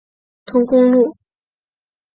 [0.45, 1.15] 通公路。